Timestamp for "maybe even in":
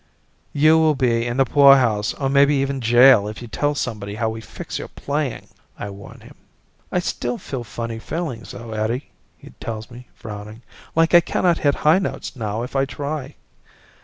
2.27-2.81